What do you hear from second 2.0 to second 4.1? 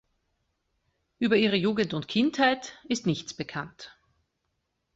Kindheit ist nichts bekannt.